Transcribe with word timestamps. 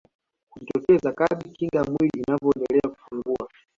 Hujitokeza 0.51 1.11
kadri 1.13 1.49
kinga 1.51 1.77
ya 1.77 1.83
mwili 1.83 2.19
inavyoendelea 2.25 2.89
kupungua 2.89 3.47